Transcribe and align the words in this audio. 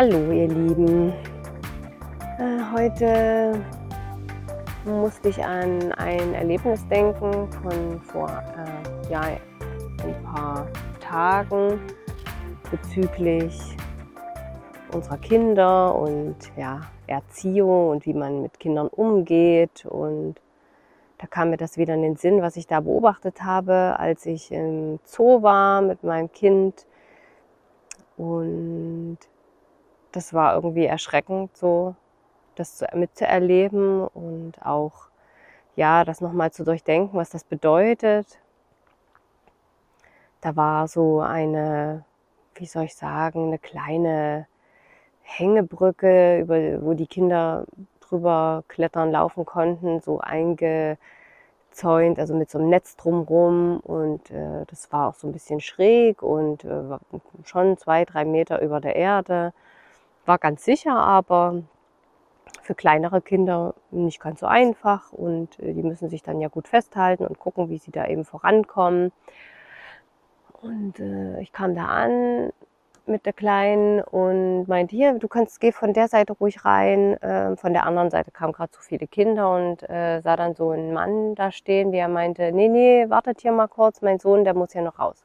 Hallo 0.00 0.30
ihr 0.30 0.46
Lieben. 0.46 1.12
Äh, 2.38 2.60
heute 2.72 3.60
musste 4.84 5.28
ich 5.28 5.44
an 5.44 5.90
ein 5.94 6.34
Erlebnis 6.34 6.86
denken 6.86 7.50
von 7.50 8.00
vor 8.02 8.28
äh, 8.30 9.10
ja, 9.10 9.22
ein 9.22 10.22
paar 10.22 10.68
Tagen 11.00 11.80
bezüglich 12.70 13.60
unserer 14.92 15.18
Kinder 15.18 15.96
und 15.96 16.36
ja, 16.56 16.82
Erziehung 17.08 17.88
und 17.88 18.06
wie 18.06 18.14
man 18.14 18.42
mit 18.42 18.60
Kindern 18.60 18.86
umgeht. 18.86 19.84
Und 19.84 20.36
da 21.18 21.26
kam 21.26 21.50
mir 21.50 21.56
das 21.56 21.76
wieder 21.76 21.94
in 21.94 22.02
den 22.02 22.14
Sinn, 22.14 22.40
was 22.40 22.56
ich 22.56 22.68
da 22.68 22.78
beobachtet 22.78 23.42
habe, 23.42 23.96
als 23.98 24.26
ich 24.26 24.52
im 24.52 25.00
Zoo 25.02 25.42
war 25.42 25.82
mit 25.82 26.04
meinem 26.04 26.30
Kind. 26.30 26.86
Und 28.16 29.18
das 30.12 30.32
war 30.34 30.54
irgendwie 30.54 30.86
erschreckend, 30.86 31.56
so 31.56 31.94
das 32.54 32.84
mitzuerleben 32.94 34.06
und 34.06 34.54
auch 34.64 35.08
ja, 35.76 36.04
das 36.04 36.20
nochmal 36.20 36.50
zu 36.50 36.64
durchdenken, 36.64 37.16
was 37.16 37.30
das 37.30 37.44
bedeutet. 37.44 38.40
Da 40.40 40.56
war 40.56 40.88
so 40.88 41.20
eine, 41.20 42.04
wie 42.56 42.66
soll 42.66 42.84
ich 42.84 42.96
sagen, 42.96 43.46
eine 43.46 43.58
kleine 43.58 44.46
Hängebrücke, 45.22 46.40
über, 46.40 46.82
wo 46.82 46.94
die 46.94 47.06
Kinder 47.06 47.64
drüber 48.00 48.64
klettern, 48.68 49.12
laufen 49.12 49.44
konnten, 49.44 50.00
so 50.00 50.18
eingezäunt, 50.20 50.98
also 52.18 52.34
mit 52.34 52.50
so 52.50 52.58
einem 52.58 52.70
Netz 52.70 52.96
drumrum. 52.96 53.78
Und 53.80 54.30
äh, 54.30 54.64
das 54.66 54.90
war 54.92 55.08
auch 55.08 55.14
so 55.14 55.28
ein 55.28 55.32
bisschen 55.32 55.60
schräg 55.60 56.22
und 56.22 56.64
äh, 56.64 56.98
schon 57.44 57.76
zwei, 57.78 58.04
drei 58.04 58.24
Meter 58.24 58.60
über 58.62 58.80
der 58.80 58.96
Erde 58.96 59.52
war 60.28 60.38
ganz 60.38 60.64
sicher, 60.64 60.96
aber 60.96 61.62
für 62.62 62.74
kleinere 62.74 63.20
Kinder 63.22 63.74
nicht 63.90 64.20
ganz 64.20 64.40
so 64.40 64.46
einfach 64.46 65.12
und 65.12 65.58
äh, 65.58 65.72
die 65.72 65.82
müssen 65.82 66.08
sich 66.08 66.22
dann 66.22 66.40
ja 66.40 66.48
gut 66.48 66.68
festhalten 66.68 67.26
und 67.26 67.38
gucken, 67.38 67.70
wie 67.70 67.78
sie 67.78 67.90
da 67.90 68.06
eben 68.06 68.24
vorankommen. 68.24 69.12
Und 70.62 71.00
äh, 71.00 71.40
ich 71.40 71.52
kam 71.52 71.74
da 71.74 71.86
an 71.86 72.52
mit 73.06 73.24
der 73.24 73.32
Kleinen 73.32 74.02
und 74.02 74.66
meinte, 74.66 74.94
hier, 74.94 75.14
du 75.14 75.28
kannst, 75.28 75.60
geh 75.60 75.72
von 75.72 75.94
der 75.94 76.08
Seite 76.08 76.34
ruhig 76.34 76.64
rein. 76.64 77.14
Äh, 77.22 77.56
von 77.56 77.72
der 77.72 77.86
anderen 77.86 78.10
Seite 78.10 78.30
kamen 78.30 78.52
gerade 78.52 78.72
so 78.74 78.80
viele 78.80 79.06
Kinder 79.06 79.54
und 79.54 79.88
äh, 79.88 80.20
sah 80.20 80.36
dann 80.36 80.54
so 80.54 80.70
einen 80.70 80.92
Mann 80.92 81.34
da 81.34 81.50
stehen, 81.50 81.90
der 81.90 82.08
meinte, 82.08 82.52
nee, 82.52 82.68
nee, 82.68 83.08
wartet 83.08 83.40
hier 83.40 83.52
mal 83.52 83.68
kurz, 83.68 84.02
mein 84.02 84.18
Sohn, 84.18 84.44
der 84.44 84.54
muss 84.54 84.74
ja 84.74 84.82
noch 84.82 84.98
raus. 84.98 85.24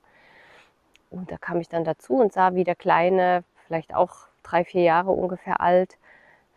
Und 1.09 1.29
da 1.31 1.37
kam 1.37 1.59
ich 1.59 1.69
dann 1.69 1.83
dazu 1.83 2.15
und 2.15 2.31
sah, 2.31 2.55
wie 2.55 2.63
der 2.63 2.75
Kleine, 2.75 3.43
vielleicht 3.67 3.93
auch 3.93 4.32
drei, 4.43 4.65
vier 4.65 4.83
Jahre 4.83 5.11
ungefähr 5.11 5.61
alt, 5.61 5.97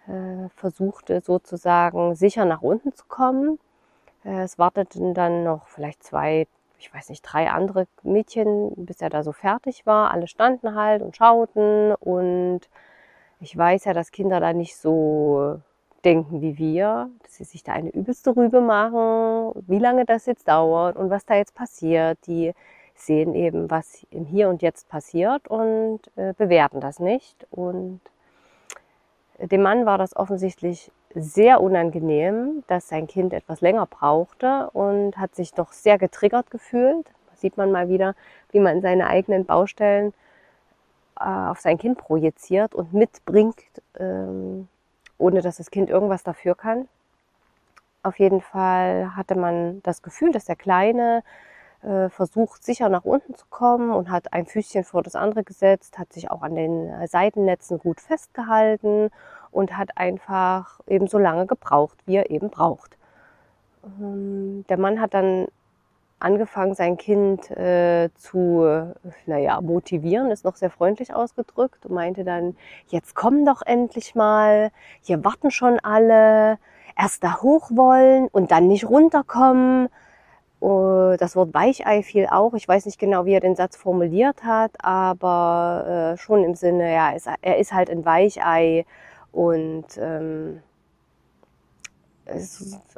äh, 0.09 0.48
versuchte 0.56 1.20
sozusagen 1.20 2.15
sicher 2.15 2.45
nach 2.45 2.62
unten 2.62 2.95
zu 2.95 3.05
kommen. 3.06 3.59
Äh, 4.25 4.42
es 4.42 4.59
warteten 4.59 5.15
dann 5.15 5.45
noch 5.45 5.67
vielleicht 5.69 6.03
zwei, 6.03 6.47
ich 6.79 6.92
weiß 6.92 7.09
nicht, 7.11 7.23
drei 7.23 7.51
andere 7.51 7.87
Mädchen, 8.03 8.73
bis 8.77 9.01
er 9.01 9.11
da 9.11 9.23
so 9.23 9.33
fertig 9.33 9.87
war. 9.87 10.11
Alle 10.12 10.29
standen 10.29 10.75
halt 10.75 11.03
und 11.03 11.17
schauten 11.17 11.95
und 11.95 12.61
ich 13.41 13.57
weiß 13.57 13.84
ja, 13.84 13.92
dass 13.92 14.12
Kinder 14.12 14.41
da 14.41 14.53
nicht 14.53 14.77
so 14.77 15.61
denken 16.05 16.41
wie 16.41 16.57
wir, 16.59 17.11
dass 17.23 17.34
sie 17.34 17.45
sich 17.45 17.64
da 17.64 17.73
eine 17.73 17.91
übelste 17.91 18.37
Rübe 18.37 18.61
machen, 18.61 19.53
wie 19.67 19.79
lange 19.79 20.05
das 20.05 20.27
jetzt 20.27 20.48
dauert 20.48 20.97
und 20.97 21.11
was 21.11 21.27
da 21.27 21.34
jetzt 21.34 21.55
passiert. 21.55 22.19
Die 22.27 22.55
sehen 22.97 23.34
eben, 23.34 23.70
was 23.70 24.06
im 24.11 24.25
Hier 24.25 24.48
und 24.48 24.62
Jetzt 24.62 24.89
passiert 24.89 25.48
und 25.48 26.00
äh, 26.16 26.33
bewerten 26.36 26.80
das 26.80 26.98
nicht. 26.98 27.47
Und 27.50 28.00
dem 29.39 29.62
Mann 29.62 29.86
war 29.86 29.98
das 29.98 30.17
offensichtlich 30.17 30.90
sehr 31.14 31.61
unangenehm, 31.61 32.62
dass 32.67 32.89
sein 32.89 33.06
Kind 33.06 33.33
etwas 33.33 33.61
länger 33.61 33.86
brauchte 33.86 34.70
und 34.73 35.17
hat 35.17 35.35
sich 35.35 35.52
doch 35.52 35.73
sehr 35.73 35.98
getriggert 35.98 36.51
gefühlt. 36.51 37.06
Da 37.06 37.36
sieht 37.36 37.56
man 37.56 37.73
mal 37.73 37.89
wieder, 37.89 38.14
wie 38.51 38.61
man 38.61 38.83
seine 38.83 39.06
eigenen 39.06 39.46
Baustellen 39.46 40.12
äh, 41.18 41.24
auf 41.24 41.61
sein 41.61 41.79
Kind 41.79 41.98
projiziert 41.98 42.74
und 42.74 42.92
mitbringt, 42.92 43.62
ähm, 43.98 44.68
ohne 45.18 45.40
dass 45.40 45.56
das 45.56 45.70
Kind 45.70 45.89
irgendwas 45.89 46.23
dafür 46.23 46.55
kann. 46.55 46.89
Auf 48.02 48.18
jeden 48.18 48.40
Fall 48.40 49.17
hatte 49.17 49.35
man 49.35 49.83
das 49.83 50.02
Gefühl, 50.02 50.33
dass 50.33 50.45
der 50.45 50.56
Kleine 50.56 51.24
äh, 51.86 52.11
versucht 52.11 52.64
sicher 52.64 52.89
nach 52.89 53.05
unten 53.05 53.35
zu 53.36 53.47
kommen 53.48 53.91
und 53.91 54.11
hat 54.11 54.33
ein 54.33 54.47
Füßchen 54.47 54.83
vor 54.83 55.02
das 55.02 55.14
andere 55.14 55.45
gesetzt, 55.45 55.98
hat 55.98 56.13
sich 56.13 56.30
auch 56.30 56.42
an 56.42 56.57
den 56.57 56.89
äh, 56.89 57.07
Seitennetzen 57.07 57.79
gut 57.79 58.01
festgehalten 58.01 59.11
und 59.52 59.77
hat 59.77 59.97
einfach 59.97 60.80
eben 60.89 61.07
so 61.07 61.19
lange 61.19 61.47
gebraucht, 61.47 61.97
wie 62.05 62.17
er 62.17 62.30
eben 62.30 62.51
braucht. 62.51 62.97
Ähm, 63.85 64.64
der 64.69 64.79
Mann 64.79 65.01
hat 65.01 65.14
dann 65.14 65.47
angefangen, 66.19 66.74
sein 66.74 66.97
Kind 66.97 67.51
äh, 67.52 68.08
zu, 68.17 68.64
naja, 69.27 69.61
motivieren, 69.61 70.30
ist 70.30 70.45
noch 70.45 70.57
sehr 70.57 70.70
freundlich 70.70 71.14
ausgedrückt 71.14 71.86
und 71.86 71.95
meinte 71.95 72.24
dann, 72.24 72.57
jetzt 72.89 73.14
komm 73.14 73.45
doch 73.45 73.63
endlich 73.64 74.14
mal, 74.14 74.73
hier 75.03 75.24
warten 75.24 75.53
schon 75.53 75.79
alle, 75.80 76.58
erst 76.98 77.23
da 77.23 77.42
hoch 77.42 77.70
wollen 77.70 78.29
und 78.29 78.51
dann 78.51 78.67
nicht 78.67 78.89
runterkommen 78.89 79.89
das 80.61 81.36
Wort 81.36 81.55
Weichei 81.55 82.02
fiel 82.02 82.27
auch. 82.30 82.55
Ich 82.55 82.67
weiß 82.67 82.86
nicht 82.86 82.98
genau, 82.98 83.24
wie 83.24 83.34
er 83.34 83.40
den 83.40 83.56
Satz 83.56 83.77
formuliert 83.77 84.44
hat, 84.44 84.72
aber 84.78 86.14
äh, 86.14 86.17
schon 86.18 86.44
im 86.44 86.55
Sinne, 86.55 86.92
ja, 86.92 87.12
er 87.42 87.58
ist 87.58 87.72
halt 87.72 87.90
ein 87.90 88.05
Weichei 88.05 88.84
und 89.33 89.86
ähm, 89.98 90.62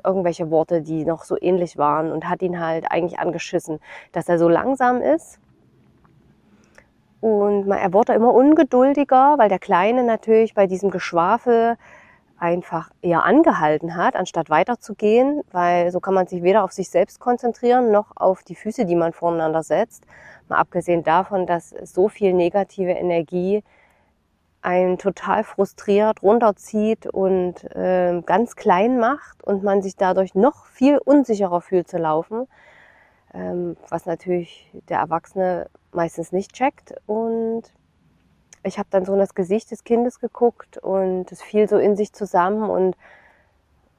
irgendwelche 0.05 0.51
Worte, 0.51 0.83
die 0.83 1.05
noch 1.05 1.25
so 1.25 1.37
ähnlich 1.41 1.77
waren 1.77 2.11
und 2.13 2.29
hat 2.29 2.43
ihn 2.43 2.61
halt 2.61 2.91
eigentlich 2.91 3.19
angeschissen, 3.19 3.81
dass 4.13 4.29
er 4.29 4.39
so 4.39 4.49
langsam 4.49 5.03
ist. 5.03 5.39
Und 7.21 7.69
er 7.71 7.93
wurde 7.93 8.13
immer 8.13 8.33
ungeduldiger, 8.33 9.35
weil 9.39 9.49
der 9.49 9.59
Kleine 9.59 10.05
natürlich 10.05 10.55
bei 10.55 10.67
diesem 10.67 10.91
Geschwafel 10.91 11.77
einfach 12.39 12.91
eher 13.03 13.25
angehalten 13.25 13.97
hat, 13.97 14.15
anstatt 14.17 14.51
weiterzugehen, 14.51 15.43
weil 15.51 15.91
so 15.91 16.01
kann 16.01 16.15
man 16.15 16.27
sich 16.27 16.43
weder 16.43 16.65
auf 16.65 16.73
sich 16.73 16.89
selbst 16.89 17.21
konzentrieren 17.21 17.91
noch 17.91 18.13
auf 18.17 18.43
die 18.43 18.55
Füße, 18.55 18.85
die 18.85 18.95
man 18.95 19.13
voneinander 19.13 19.63
setzt. 19.63 20.05
Mal 20.49 20.59
abgesehen 20.59 21.03
davon, 21.03 21.47
dass 21.47 21.71
so 21.71 22.09
viel 22.09 22.33
negative 22.33 22.93
Energie 22.93 23.63
einen 24.63 24.99
total 24.99 25.45
frustriert, 25.45 26.23
runterzieht 26.23 27.07
und 27.07 27.65
äh, 27.77 28.23
ganz 28.25 28.57
klein 28.57 28.99
macht 28.99 29.43
und 29.45 29.63
man 29.63 29.83
sich 29.83 29.97
dadurch 29.97 30.35
noch 30.35 30.67
viel 30.67 30.99
unsicherer 30.99 31.61
fühlt 31.61 31.89
zu 31.89 31.99
laufen, 31.99 32.49
ähm, 33.35 33.77
was 33.89 34.07
natürlich 34.07 34.71
der 34.89 34.99
Erwachsene 34.99 35.69
meistens 35.93 36.33
nicht 36.33 36.53
checkt 36.53 36.95
und 37.07 37.63
ich 38.63 38.79
habe 38.79 38.89
dann 38.91 39.05
so 39.05 39.13
in 39.13 39.19
das 39.19 39.35
Gesicht 39.35 39.71
des 39.71 39.85
Kindes 39.85 40.21
geguckt 40.21 40.79
und 40.79 41.31
es 41.33 41.43
fiel 41.43 41.69
so 41.69 41.79
in 41.79 41.97
sich 41.97 42.13
zusammen 42.13 42.69
und 42.69 42.97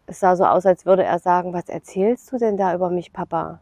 es 0.06 0.20
sah 0.20 0.36
so 0.36 0.46
aus, 0.46 0.66
als 0.66 0.86
würde 0.86 1.04
er 1.04 1.20
sagen, 1.20 1.54
was 1.54 1.70
erzählst 1.70 2.32
du 2.32 2.38
denn 2.38 2.58
da 2.58 2.74
über 2.74 2.90
mich, 2.90 3.14
Papa? 3.14 3.60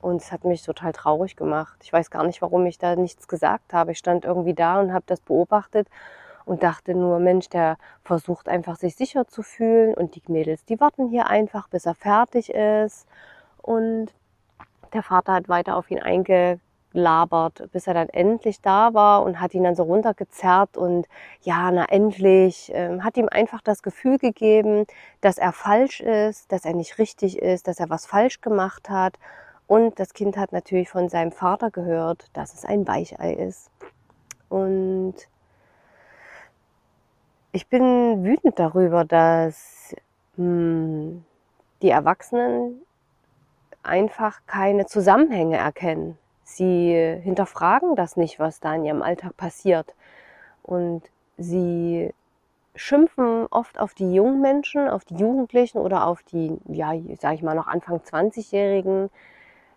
Und 0.00 0.22
es 0.22 0.32
hat 0.32 0.44
mich 0.44 0.62
total 0.62 0.92
traurig 0.92 1.36
gemacht. 1.36 1.78
Ich 1.82 1.92
weiß 1.92 2.10
gar 2.10 2.24
nicht, 2.24 2.42
warum 2.42 2.66
ich 2.66 2.78
da 2.78 2.96
nichts 2.96 3.28
gesagt 3.28 3.72
habe. 3.72 3.92
Ich 3.92 3.98
stand 3.98 4.24
irgendwie 4.24 4.54
da 4.54 4.80
und 4.80 4.92
habe 4.92 5.04
das 5.06 5.20
beobachtet 5.20 5.88
und 6.44 6.62
dachte 6.62 6.94
nur, 6.94 7.18
Mensch, 7.18 7.48
der 7.48 7.76
versucht 8.02 8.48
einfach 8.48 8.76
sich 8.76 8.96
sicher 8.96 9.28
zu 9.28 9.42
fühlen 9.42 9.94
und 9.94 10.16
die 10.16 10.22
Mädels, 10.26 10.64
die 10.64 10.80
warten 10.80 11.08
hier 11.08 11.26
einfach, 11.28 11.68
bis 11.68 11.86
er 11.86 11.94
fertig 11.94 12.50
ist. 12.52 13.06
Und 13.62 14.08
der 14.92 15.02
Vater 15.02 15.34
hat 15.34 15.48
weiter 15.48 15.76
auf 15.76 15.90
ihn 15.90 16.00
einge 16.00 16.58
labert, 16.92 17.70
bis 17.72 17.86
er 17.86 17.94
dann 17.94 18.08
endlich 18.08 18.60
da 18.60 18.94
war 18.94 19.22
und 19.22 19.40
hat 19.40 19.54
ihn 19.54 19.64
dann 19.64 19.74
so 19.76 19.84
runtergezerrt 19.84 20.76
und 20.76 21.06
ja, 21.42 21.70
na 21.70 21.84
endlich, 21.86 22.70
ähm, 22.74 23.04
hat 23.04 23.16
ihm 23.16 23.28
einfach 23.28 23.60
das 23.60 23.82
Gefühl 23.82 24.18
gegeben, 24.18 24.86
dass 25.20 25.38
er 25.38 25.52
falsch 25.52 26.00
ist, 26.00 26.50
dass 26.52 26.64
er 26.64 26.74
nicht 26.74 26.98
richtig 26.98 27.38
ist, 27.38 27.68
dass 27.68 27.80
er 27.80 27.90
was 27.90 28.06
falsch 28.06 28.40
gemacht 28.40 28.90
hat. 28.90 29.18
Und 29.66 30.00
das 30.00 30.14
Kind 30.14 30.36
hat 30.36 30.52
natürlich 30.52 30.88
von 30.88 31.08
seinem 31.08 31.32
Vater 31.32 31.70
gehört, 31.70 32.26
dass 32.32 32.54
es 32.54 32.64
ein 32.64 32.88
Weichei 32.88 33.34
ist. 33.34 33.70
Und 34.48 35.14
ich 37.52 37.68
bin 37.68 38.24
wütend 38.24 38.58
darüber, 38.58 39.04
dass 39.04 39.94
mh, 40.36 40.44
hm, 40.44 41.24
die 41.82 41.90
Erwachsenen 41.90 42.82
einfach 43.82 44.40
keine 44.46 44.86
Zusammenhänge 44.86 45.56
erkennen. 45.56 46.18
Sie 46.56 46.92
hinterfragen 47.22 47.96
das 47.96 48.16
nicht, 48.16 48.38
was 48.38 48.60
da 48.60 48.74
in 48.74 48.84
ihrem 48.84 49.02
Alltag 49.02 49.36
passiert. 49.36 49.94
Und 50.62 51.02
sie 51.38 52.12
schimpfen 52.74 53.46
oft 53.50 53.78
auf 53.78 53.94
die 53.94 54.12
jungen 54.14 54.40
Menschen, 54.40 54.88
auf 54.88 55.04
die 55.04 55.16
Jugendlichen 55.16 55.78
oder 55.78 56.06
auf 56.06 56.22
die, 56.22 56.58
ja, 56.68 56.92
sage 57.20 57.34
ich 57.36 57.42
mal, 57.42 57.54
noch 57.54 57.66
Anfang 57.66 57.98
20-Jährigen, 57.98 59.10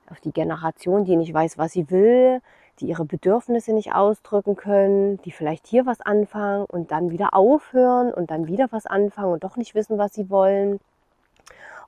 auf 0.10 0.20
die 0.20 0.32
Generation, 0.32 1.06
die 1.06 1.16
nicht 1.16 1.34
weiß, 1.34 1.58
was 1.58 1.72
sie 1.74 1.90
will. 1.90 2.42
die 2.80 2.88
ihre 2.88 3.06
Bedürfnisse 3.06 3.74
nicht 3.74 3.94
ausdrücken 3.94 4.56
können, 4.56 5.22
die 5.24 5.32
vielleicht 5.32 5.68
hier 5.68 5.86
was 5.86 6.02
anfangen 6.02 6.66
und 6.66 6.92
dann 6.92 7.12
wieder 7.12 7.34
aufhören 7.36 8.12
und 8.14 8.32
dann 8.32 8.48
wieder 8.48 8.68
was 8.72 8.86
anfangen 8.88 9.34
und 9.34 9.44
doch 9.44 9.58
nicht 9.58 9.76
wissen, 9.76 9.98
was 9.98 10.14
sie 10.14 10.30
wollen. 10.30 10.80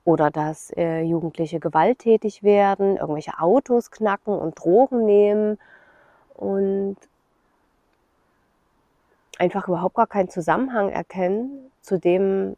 Oder 0.06 0.30
dass 0.30 0.70
äh, 0.76 1.02
Jugendliche 1.02 1.58
gewalttätig 1.58 2.44
werden, 2.44 2.96
irgendwelche 2.96 3.40
Autos 3.40 3.90
knacken 3.90 4.38
und 4.38 4.54
Drogen 4.54 5.04
nehmen 5.04 5.58
und 6.34 6.96
einfach 9.38 9.66
überhaupt 9.66 9.96
gar 9.96 10.06
keinen 10.06 10.30
Zusammenhang 10.30 10.90
erkennen 10.90 11.72
zu 11.82 11.98
dem, 11.98 12.56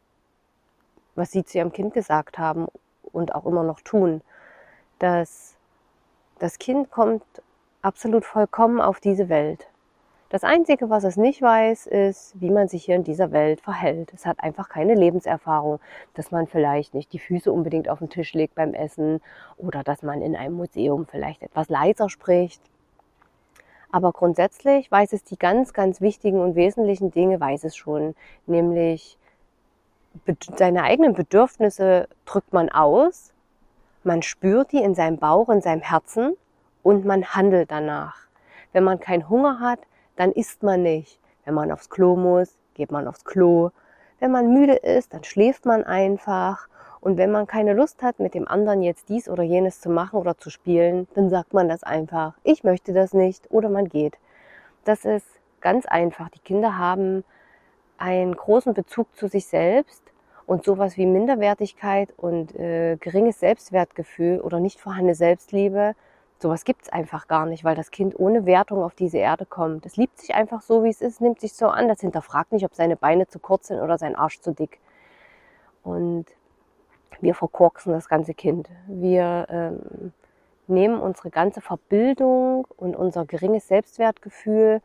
was 1.15 1.31
sie 1.31 1.43
zu 1.43 1.57
ihrem 1.57 1.73
Kind 1.73 1.95
gesagt 1.95 2.37
haben 2.37 2.67
und 3.11 3.33
auch 3.33 3.47
immer 3.47 3.63
noch 3.63 3.81
tun. 3.81 4.21
Dass 4.99 5.55
das 6.37 6.59
Kind 6.59 6.91
kommt 6.91 7.23
absolut 7.81 8.25
vollkommen 8.25 8.79
auf 8.79 8.99
diese 8.99 9.27
Welt. 9.27 9.68
Das 10.29 10.43
Einzige, 10.43 10.91
was 10.91 11.03
es 11.05 11.17
nicht 11.17 11.41
weiß, 11.41 11.87
ist, 11.87 12.39
wie 12.39 12.51
man 12.51 12.67
sich 12.67 12.85
hier 12.85 12.95
in 12.95 13.03
dieser 13.03 13.31
Welt 13.31 13.61
verhält. 13.61 14.13
Es 14.13 14.27
hat 14.27 14.39
einfach 14.43 14.69
keine 14.69 14.93
Lebenserfahrung, 14.93 15.79
dass 16.13 16.29
man 16.29 16.45
vielleicht 16.45 16.93
nicht 16.93 17.11
die 17.13 17.19
Füße 17.19 17.51
unbedingt 17.51 17.89
auf 17.89 17.97
den 17.97 18.11
Tisch 18.11 18.35
legt 18.35 18.53
beim 18.53 18.75
Essen 18.75 19.21
oder 19.57 19.83
dass 19.83 20.03
man 20.03 20.21
in 20.21 20.35
einem 20.35 20.53
Museum 20.53 21.07
vielleicht 21.07 21.41
etwas 21.41 21.69
leiser 21.69 22.09
spricht. 22.09 22.61
Aber 23.91 24.11
grundsätzlich 24.11 24.91
weiß 24.91 25.13
es 25.13 25.23
die 25.23 25.37
ganz, 25.37 25.73
ganz 25.73 25.99
wichtigen 25.99 26.39
und 26.41 26.53
wesentlichen 26.53 27.09
Dinge, 27.09 27.39
weiß 27.39 27.63
es 27.63 27.75
schon, 27.75 28.13
nämlich 28.45 29.17
seine 30.57 30.83
eigenen 30.83 31.13
Bedürfnisse 31.13 32.07
drückt 32.25 32.53
man 32.53 32.69
aus, 32.69 33.33
man 34.03 34.21
spürt 34.21 34.73
die 34.73 34.83
in 34.83 34.93
seinem 34.93 35.17
Bauch, 35.17 35.49
in 35.49 35.61
seinem 35.61 35.81
Herzen 35.81 36.37
und 36.83 37.03
man 37.03 37.25
handelt 37.25 37.71
danach. 37.71 38.27
Wenn 38.73 38.83
man 38.83 38.99
keinen 38.99 39.27
Hunger 39.27 39.59
hat, 39.59 39.79
dann 40.19 40.33
isst 40.33 40.63
man 40.63 40.83
nicht. 40.83 41.17
Wenn 41.45 41.53
man 41.53 41.71
aufs 41.71 41.89
Klo 41.89 42.17
muss, 42.17 42.57
geht 42.73 42.91
man 42.91 43.07
aufs 43.07 43.23
Klo. 43.23 43.69
Wenn 44.19 44.31
man 44.31 44.53
müde 44.53 44.73
ist, 44.73 45.13
dann 45.13 45.23
schläft 45.23 45.65
man 45.65 45.85
einfach. 45.85 46.67
Und 46.99 47.17
wenn 47.17 47.31
man 47.31 47.47
keine 47.47 47.71
Lust 47.73 48.03
hat, 48.03 48.19
mit 48.19 48.33
dem 48.33 48.45
anderen 48.45 48.81
jetzt 48.81 49.07
dies 49.07 49.29
oder 49.29 49.43
jenes 49.43 49.79
zu 49.79 49.89
machen 49.89 50.19
oder 50.19 50.37
zu 50.37 50.49
spielen, 50.49 51.07
dann 51.15 51.29
sagt 51.29 51.53
man 51.53 51.69
das 51.69 51.83
einfach. 51.83 52.33
Ich 52.43 52.65
möchte 52.65 52.91
das 52.91 53.13
nicht 53.13 53.49
oder 53.49 53.69
man 53.69 53.87
geht. 53.87 54.17
Das 54.83 55.05
ist 55.05 55.25
ganz 55.61 55.85
einfach. 55.85 56.27
Die 56.27 56.39
Kinder 56.39 56.77
haben 56.77 57.23
einen 57.97 58.35
großen 58.35 58.73
Bezug 58.73 59.15
zu 59.15 59.29
sich 59.29 59.45
selbst 59.45 60.03
und 60.45 60.65
sowas 60.65 60.97
wie 60.97 61.05
Minderwertigkeit 61.05 62.13
und 62.17 62.53
äh, 62.59 62.97
geringes 62.97 63.39
Selbstwertgefühl 63.39 64.41
oder 64.41 64.59
nicht 64.59 64.81
vorhandene 64.81 65.15
Selbstliebe 65.15 65.95
Sowas 66.41 66.63
gibt 66.63 66.83
es 66.83 66.89
einfach 66.89 67.27
gar 67.27 67.45
nicht, 67.45 67.65
weil 67.65 67.75
das 67.75 67.91
Kind 67.91 68.17
ohne 68.17 68.45
Wertung 68.45 68.81
auf 68.81 68.95
diese 68.95 69.17
Erde 69.17 69.45
kommt. 69.45 69.85
Es 69.85 69.97
liebt 69.97 70.17
sich 70.19 70.33
einfach 70.33 70.61
so, 70.61 70.85
wie 70.85 70.89
es 70.89 71.01
ist, 71.01 71.19
nimmt 71.19 71.41
sich 71.41 71.53
so 71.53 71.67
an. 71.67 71.89
Das 71.89 71.99
hinterfragt 71.99 72.53
nicht, 72.53 72.63
ob 72.63 72.73
seine 72.73 72.95
Beine 72.95 73.27
zu 73.27 73.39
kurz 73.39 73.67
sind 73.67 73.79
oder 73.81 73.97
sein 73.97 74.15
Arsch 74.15 74.39
zu 74.39 74.53
dick. 74.53 74.79
Und 75.83 76.25
wir 77.19 77.35
verkorksen 77.35 77.91
das 77.91 78.07
ganze 78.07 78.33
Kind. 78.33 78.69
Wir 78.87 79.47
ähm, 79.49 80.13
nehmen 80.67 81.01
unsere 81.01 81.29
ganze 81.29 81.59
Verbildung 81.59 82.65
und 82.77 82.95
unser 82.95 83.25
geringes 83.25 83.67
Selbstwertgefühl 83.67 84.81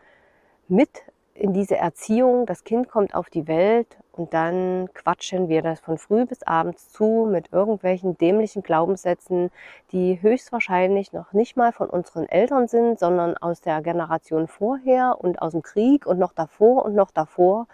mit 0.66 1.04
in 1.34 1.52
diese 1.52 1.76
Erziehung. 1.76 2.46
Das 2.46 2.64
Kind 2.64 2.88
kommt 2.88 3.14
auf 3.14 3.30
die 3.30 3.46
Welt 3.46 3.96
und 4.16 4.32
dann 4.32 4.88
quatschen 4.94 5.48
wir 5.48 5.60
das 5.62 5.80
von 5.80 5.98
früh 5.98 6.24
bis 6.24 6.44
abends 6.44 6.92
zu 6.92 7.26
mit 7.28 7.52
irgendwelchen 7.52 8.16
dämlichen 8.16 8.62
Glaubenssätzen, 8.62 9.50
die 9.90 10.22
höchstwahrscheinlich 10.22 11.12
noch 11.12 11.32
nicht 11.32 11.56
mal 11.56 11.72
von 11.72 11.90
unseren 11.90 12.28
Eltern 12.28 12.68
sind, 12.68 13.00
sondern 13.00 13.36
aus 13.36 13.60
der 13.60 13.82
Generation 13.82 14.46
vorher 14.46 15.16
und 15.20 15.42
aus 15.42 15.52
dem 15.52 15.62
Krieg 15.62 16.06
und 16.06 16.18
noch 16.20 16.32
davor 16.32 16.84
und 16.84 16.94
noch 16.94 17.10
davor. 17.10 17.66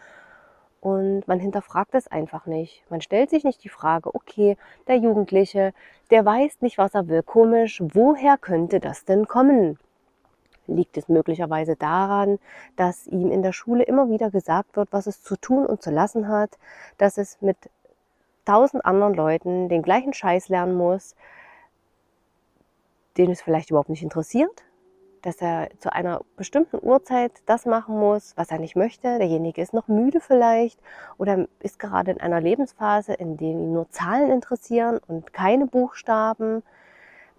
Und 0.80 1.28
man 1.28 1.40
hinterfragt 1.40 1.94
es 1.94 2.08
einfach 2.08 2.46
nicht. 2.46 2.84
Man 2.88 3.02
stellt 3.02 3.28
sich 3.28 3.44
nicht 3.44 3.62
die 3.62 3.68
Frage, 3.68 4.14
okay, 4.14 4.56
der 4.88 4.96
Jugendliche, 4.96 5.74
der 6.10 6.24
weiß 6.24 6.62
nicht, 6.62 6.78
was 6.78 6.94
er 6.94 7.08
will. 7.08 7.22
Komisch, 7.22 7.82
woher 7.92 8.38
könnte 8.38 8.80
das 8.80 9.04
denn 9.04 9.28
kommen? 9.28 9.78
Liegt 10.76 10.96
es 10.96 11.08
möglicherweise 11.08 11.76
daran, 11.76 12.38
dass 12.76 13.06
ihm 13.06 13.30
in 13.30 13.42
der 13.42 13.52
Schule 13.52 13.82
immer 13.82 14.08
wieder 14.08 14.30
gesagt 14.30 14.76
wird, 14.76 14.92
was 14.92 15.06
es 15.06 15.22
zu 15.22 15.36
tun 15.36 15.66
und 15.66 15.82
zu 15.82 15.90
lassen 15.90 16.28
hat, 16.28 16.58
dass 16.98 17.18
es 17.18 17.40
mit 17.40 17.56
tausend 18.44 18.84
anderen 18.84 19.14
Leuten 19.14 19.68
den 19.68 19.82
gleichen 19.82 20.12
Scheiß 20.12 20.48
lernen 20.48 20.74
muss, 20.74 21.14
den 23.16 23.30
es 23.30 23.42
vielleicht 23.42 23.70
überhaupt 23.70 23.90
nicht 23.90 24.02
interessiert, 24.02 24.64
dass 25.22 25.40
er 25.42 25.68
zu 25.78 25.92
einer 25.92 26.22
bestimmten 26.36 26.78
Uhrzeit 26.80 27.32
das 27.46 27.66
machen 27.66 27.98
muss, 27.98 28.32
was 28.36 28.50
er 28.50 28.58
nicht 28.58 28.76
möchte. 28.76 29.18
Derjenige 29.18 29.60
ist 29.60 29.74
noch 29.74 29.88
müde 29.88 30.20
vielleicht 30.20 30.80
oder 31.18 31.46
ist 31.60 31.78
gerade 31.78 32.12
in 32.12 32.20
einer 32.20 32.40
Lebensphase, 32.40 33.12
in 33.14 33.36
der 33.36 33.48
ihn 33.48 33.72
nur 33.72 33.90
Zahlen 33.90 34.30
interessieren 34.30 34.98
und 35.06 35.32
keine 35.32 35.66
Buchstaben. 35.66 36.62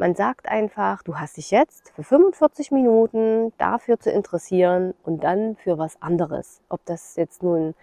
Man 0.01 0.15
sagt 0.15 0.49
einfach, 0.49 1.03
du 1.03 1.19
hast 1.19 1.37
dich 1.37 1.51
jetzt 1.51 1.91
für 1.91 2.01
45 2.01 2.71
Minuten 2.71 3.53
dafür 3.59 3.99
zu 3.99 4.09
interessieren 4.09 4.95
und 5.03 5.23
dann 5.23 5.57
für 5.57 5.77
was 5.77 6.01
anderes. 6.01 6.59
Ob 6.69 6.83
das 6.85 7.15
jetzt 7.17 7.43
nun 7.43 7.75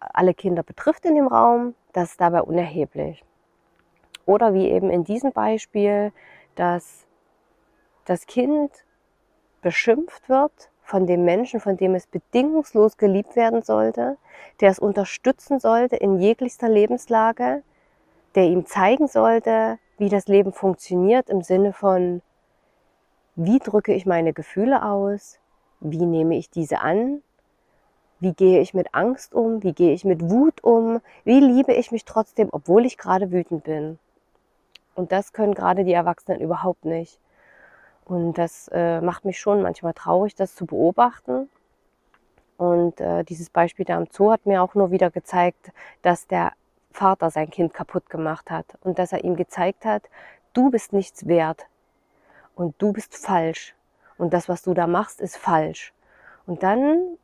alle 0.00 0.32
Kinder 0.32 0.62
betrifft 0.62 1.04
in 1.04 1.14
dem 1.14 1.26
Raum, 1.26 1.74
das 1.92 2.12
ist 2.12 2.20
dabei 2.22 2.40
unerheblich. 2.40 3.22
Oder 4.24 4.54
wie 4.54 4.70
eben 4.70 4.88
in 4.88 5.04
diesem 5.04 5.32
Beispiel, 5.32 6.12
dass 6.54 7.06
das 8.06 8.24
Kind 8.24 8.70
beschimpft 9.60 10.30
wird 10.30 10.70
von 10.80 11.06
dem 11.06 11.26
Menschen, 11.26 11.60
von 11.60 11.76
dem 11.76 11.94
es 11.94 12.06
bedingungslos 12.06 12.96
geliebt 12.96 13.36
werden 13.36 13.60
sollte, 13.60 14.16
der 14.60 14.70
es 14.70 14.78
unterstützen 14.78 15.60
sollte 15.60 15.96
in 15.96 16.20
jeglichster 16.20 16.70
Lebenslage, 16.70 17.62
der 18.34 18.44
ihm 18.44 18.64
zeigen 18.64 19.08
sollte, 19.08 19.78
wie 19.98 20.08
das 20.08 20.26
Leben 20.26 20.52
funktioniert 20.52 21.28
im 21.28 21.42
Sinne 21.42 21.72
von, 21.72 22.22
wie 23.34 23.58
drücke 23.58 23.92
ich 23.92 24.06
meine 24.06 24.32
Gefühle 24.32 24.84
aus, 24.84 25.38
wie 25.80 26.04
nehme 26.04 26.36
ich 26.36 26.50
diese 26.50 26.80
an, 26.80 27.22
wie 28.20 28.32
gehe 28.32 28.60
ich 28.60 28.74
mit 28.74 28.94
Angst 28.94 29.34
um, 29.34 29.62
wie 29.62 29.72
gehe 29.72 29.92
ich 29.92 30.04
mit 30.04 30.22
Wut 30.30 30.64
um, 30.64 31.00
wie 31.24 31.40
liebe 31.40 31.72
ich 31.72 31.92
mich 31.92 32.04
trotzdem, 32.04 32.48
obwohl 32.50 32.86
ich 32.86 32.96
gerade 32.96 33.30
wütend 33.30 33.64
bin. 33.64 33.98
Und 34.94 35.12
das 35.12 35.32
können 35.32 35.54
gerade 35.54 35.84
die 35.84 35.92
Erwachsenen 35.92 36.40
überhaupt 36.40 36.84
nicht. 36.86 37.20
Und 38.06 38.38
das 38.38 38.70
äh, 38.72 39.00
macht 39.00 39.24
mich 39.24 39.38
schon 39.38 39.62
manchmal 39.62 39.92
traurig, 39.92 40.34
das 40.34 40.54
zu 40.54 40.64
beobachten. 40.64 41.50
Und 42.56 43.00
äh, 43.00 43.24
dieses 43.24 43.50
Beispiel 43.50 43.84
da 43.84 43.96
am 43.98 44.06
Zoo 44.10 44.30
hat 44.30 44.46
mir 44.46 44.62
auch 44.62 44.74
nur 44.74 44.90
wieder 44.90 45.10
gezeigt, 45.10 45.72
dass 46.00 46.26
der 46.26 46.52
Vater 46.96 47.30
sein 47.30 47.50
Kind 47.50 47.74
kaputt 47.74 48.08
gemacht 48.08 48.50
hat 48.50 48.66
und 48.80 48.98
dass 48.98 49.12
er 49.12 49.22
ihm 49.22 49.36
gezeigt 49.36 49.84
hat, 49.84 50.04
du 50.54 50.70
bist 50.70 50.92
nichts 50.94 51.26
wert 51.26 51.66
und 52.54 52.74
du 52.78 52.92
bist 52.92 53.14
falsch 53.14 53.74
und 54.16 54.32
das, 54.32 54.48
was 54.48 54.62
du 54.62 54.72
da 54.72 54.86
machst, 54.86 55.20
ist 55.20 55.36
falsch. 55.36 55.92
Und 56.46 56.62
dann 56.62 57.18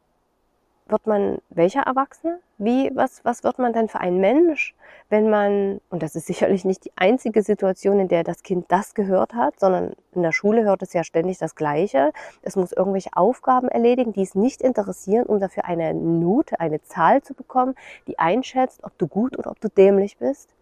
wird 0.93 1.07
man 1.07 1.39
welcher 1.51 1.83
Erwachsene? 1.83 2.39
Wie, 2.59 2.91
was, 2.95 3.25
was 3.25 3.43
wird 3.43 3.59
man 3.59 3.73
denn 3.73 3.89
für 3.89 3.99
ein 3.99 4.19
Mensch, 4.19 4.75
wenn 5.09 5.29
man, 5.29 5.81
und 5.91 6.03
das 6.03 6.15
ist 6.15 6.27
sicherlich 6.27 6.65
nicht 6.65 6.85
die 6.85 6.93
einzige 6.95 7.43
Situation, 7.43 7.99
in 7.99 8.09
der 8.09 8.23
das 8.23 8.43
Kind 8.45 8.67
das 8.69 8.95
gehört 8.95 9.35
hat, 9.35 9.59
sondern 9.59 9.95
in 10.13 10.23
der 10.23 10.33
Schule 10.33 10.63
hört 10.63 10.83
es 10.83 10.93
ja 10.93 11.03
ständig 11.03 11.39
das 11.39 11.57
Gleiche. 11.57 12.13
Es 12.43 12.55
muss 12.55 12.73
irgendwelche 12.73 13.11
Aufgaben 13.17 13.69
erledigen, 13.69 14.13
die 14.13 14.23
es 14.23 14.35
nicht 14.35 14.63
interessieren, 14.63 15.27
um 15.27 15.41
dafür 15.41 15.65
eine 15.65 15.93
Note, 15.95 16.61
eine 16.61 16.83
Zahl 16.83 17.23
zu 17.23 17.35
bekommen, 17.35 17.75
die 18.07 18.19
einschätzt, 18.19 18.85
ob 18.85 18.97
du 18.99 19.09
gut 19.09 19.37
oder 19.39 19.51
ob 19.51 19.61
du 19.61 19.69
dämlich 19.69 20.19
bist. 20.19 20.55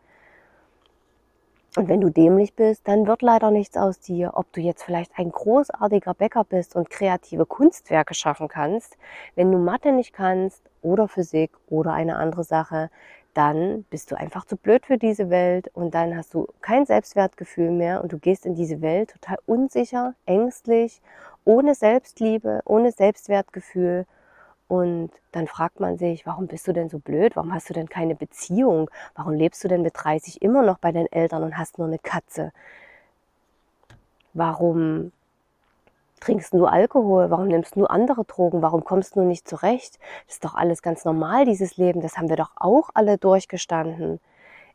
Und 1.77 1.89
wenn 1.89 2.01
du 2.01 2.11
dämlich 2.11 2.55
bist, 2.55 2.89
dann 2.89 3.07
wird 3.07 3.23
leider 3.23 3.53
nichts 3.53 3.77
aus 3.77 4.01
dir. 4.01 4.33
Ob 4.35 4.53
du 4.53 4.61
jetzt 4.61 4.83
vielleicht 4.83 5.13
ein 5.17 5.31
großartiger 5.31 6.15
Bäcker 6.15 6.43
bist 6.43 6.75
und 6.75 6.91
kreative 6.91 7.47
Kunstwerke 7.47 8.15
schaffen 8.15 8.49
kannst, 8.49 8.99
wenn 9.37 9.53
du 9.53 9.59
Mathe 9.59 9.93
nicht 9.93 10.13
kannst 10.13 10.69
oder 10.83 11.07
Physik 11.07 11.53
oder 11.69 11.93
eine 11.93 12.17
andere 12.17 12.43
Sache, 12.43 12.91
dann 13.35 13.85
bist 13.91 14.11
du 14.11 14.19
einfach 14.19 14.45
zu 14.45 14.57
blöd 14.57 14.85
für 14.85 14.99
diese 14.99 15.31
Welt 15.31 15.69
und 15.73 15.95
dann 15.95 16.17
hast 16.17 16.35
du 16.35 16.49
kein 16.61 16.87
Selbstwertgefühl 16.87 17.71
mehr 17.71 18.03
und 18.03 18.13
du 18.13 18.19
gehst 18.19 18.47
in 18.47 18.57
diese 18.57 18.81
Welt 18.83 19.11
total 19.11 19.39
unsicher, 19.47 20.15
ängstlich, 20.27 21.01
ohne 21.45 21.77
Selbstliebe, 21.77 22.63
ohne 22.65 22.91
Selbstwertgefühl 22.91 24.07
und 24.71 25.11
dann 25.33 25.49
fragt 25.49 25.81
man 25.81 25.99
sich, 25.99 26.27
warum 26.27 26.47
bist 26.47 26.69
du 26.69 26.73
denn 26.73 26.89
so 26.89 27.01
blöd? 27.01 27.35
Warum 27.35 27.53
hast 27.53 27.69
du 27.69 27.75
denn 27.75 27.89
keine 27.89 28.15
Beziehung? 28.15 28.89
Warum 29.17 29.33
lebst 29.35 29.65
du 29.65 29.67
denn 29.67 29.83
mit 29.83 29.95
30 29.97 30.43
immer 30.43 30.63
noch 30.63 30.79
bei 30.79 30.93
deinen 30.93 31.11
Eltern 31.11 31.43
und 31.43 31.59
hast 31.59 31.79
nur 31.79 31.89
eine 31.89 31.99
Katze? 31.99 32.53
Warum 34.33 35.11
trinkst 36.21 36.55
du 36.55 36.67
Alkohol? 36.67 37.31
Warum 37.31 37.49
nimmst 37.49 37.75
du 37.75 37.87
andere 37.87 38.25
Drogen? 38.25 38.63
Warum 38.63 38.85
kommst 38.85 39.17
du 39.17 39.23
nicht 39.23 39.49
zurecht? 39.49 39.99
Das 40.27 40.37
ist 40.37 40.45
doch 40.45 40.55
alles 40.55 40.83
ganz 40.83 41.05
normal, 41.05 41.47
dieses 41.47 41.77
Leben. 41.77 42.01
Das 42.01 42.17
haben 42.17 42.29
wir 42.29 42.37
doch 42.37 42.53
auch 42.55 42.91
alle 42.95 43.19
durchgestanden. 43.19 44.21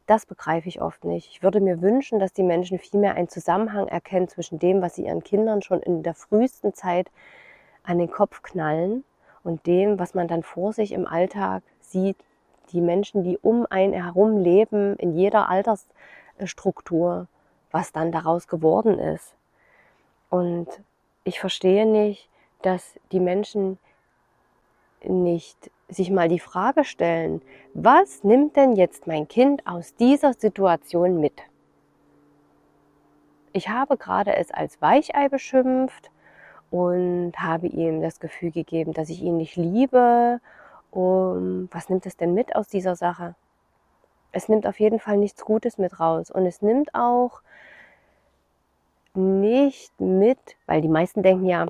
Das 0.07 0.25
begreife 0.25 0.67
ich 0.67 0.81
oft 0.81 1.05
nicht. 1.05 1.29
Ich 1.29 1.41
würde 1.41 1.61
mir 1.61 1.81
wünschen, 1.81 2.19
dass 2.19 2.33
die 2.33 2.43
Menschen 2.43 2.79
viel 2.79 2.99
mehr 2.99 3.15
einen 3.15 3.29
Zusammenhang 3.29 3.87
erkennen 3.87 4.27
zwischen 4.27 4.59
dem, 4.59 4.81
was 4.81 4.95
sie 4.95 5.05
ihren 5.05 5.23
Kindern 5.23 5.61
schon 5.61 5.81
in 5.81 6.03
der 6.03 6.15
frühesten 6.15 6.73
Zeit 6.73 7.09
an 7.83 7.97
den 7.97 8.11
Kopf 8.11 8.41
knallen 8.41 9.05
und 9.45 9.65
dem, 9.67 9.99
was 9.99 10.15
man 10.15 10.27
dann 10.27 10.43
vor 10.43 10.73
sich 10.73 10.91
im 10.91 11.07
Alltag 11.07 11.63
sieht, 11.79 12.17
die 12.71 12.81
Menschen, 12.81 13.23
die 13.23 13.37
um 13.37 13.65
einen 13.69 13.93
herum 13.93 14.39
leben, 14.39 14.95
in 14.97 15.15
jeder 15.15 15.49
Altersstruktur, 15.49 17.27
was 17.71 17.91
dann 17.91 18.11
daraus 18.11 18.47
geworden 18.47 18.97
ist. 18.97 19.35
Und 20.29 20.67
ich 21.23 21.39
verstehe 21.39 21.85
nicht, 21.85 22.27
dass 22.63 22.99
die 23.11 23.19
Menschen 23.19 23.77
nicht 25.03 25.69
sich 25.89 26.09
mal 26.09 26.27
die 26.27 26.39
Frage 26.39 26.83
stellen, 26.83 27.43
was 27.75 28.23
nimmt 28.23 28.55
denn 28.55 28.75
jetzt 28.75 29.05
mein 29.05 29.27
Kind 29.27 29.67
aus 29.67 29.95
dieser 29.95 30.33
Situation 30.33 31.19
mit? 31.19 31.43
Ich 33.53 33.69
habe 33.69 33.95
gerade 33.95 34.35
es 34.35 34.49
als 34.49 34.81
Weichei 34.81 35.29
beschimpft 35.29 36.09
und 36.71 37.33
habe 37.37 37.67
ihm 37.67 38.01
das 38.01 38.19
Gefühl 38.19 38.51
gegeben, 38.51 38.93
dass 38.93 39.09
ich 39.09 39.21
ihn 39.21 39.37
nicht 39.37 39.55
liebe. 39.55 40.39
Und 40.91 41.69
was 41.71 41.89
nimmt 41.89 42.05
es 42.05 42.17
denn 42.17 42.33
mit 42.33 42.55
aus 42.55 42.67
dieser 42.67 42.95
Sache? 42.95 43.35
Es 44.31 44.49
nimmt 44.49 44.67
auf 44.67 44.79
jeden 44.79 44.99
Fall 44.99 45.17
nichts 45.17 45.45
Gutes 45.45 45.77
mit 45.77 45.99
raus 45.99 46.29
und 46.29 46.45
es 46.45 46.61
nimmt 46.61 46.93
auch 46.93 47.41
nicht 49.13 49.99
mit, 49.99 50.39
weil 50.65 50.81
die 50.81 50.89
meisten 50.89 51.23
denken 51.23 51.45
ja, 51.45 51.67